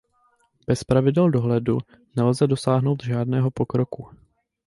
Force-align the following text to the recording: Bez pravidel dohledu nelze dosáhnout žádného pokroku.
Bez 0.67 0.83
pravidel 0.83 1.29
dohledu 1.31 1.79
nelze 2.15 2.47
dosáhnout 2.47 3.03
žádného 3.03 3.51
pokroku. 3.51 4.07